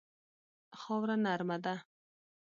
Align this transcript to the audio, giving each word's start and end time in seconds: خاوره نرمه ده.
خاوره 0.79 1.15
نرمه 1.25 1.57
ده. 1.63 1.75